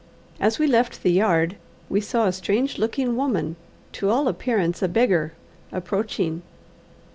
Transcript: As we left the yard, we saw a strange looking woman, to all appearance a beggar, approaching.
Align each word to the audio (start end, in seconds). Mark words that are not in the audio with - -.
As 0.39 0.57
we 0.57 0.65
left 0.65 1.03
the 1.03 1.11
yard, 1.11 1.57
we 1.87 2.01
saw 2.01 2.25
a 2.25 2.31
strange 2.33 2.79
looking 2.79 3.15
woman, 3.15 3.55
to 3.91 4.09
all 4.09 4.27
appearance 4.27 4.81
a 4.81 4.87
beggar, 4.87 5.33
approaching. 5.71 6.41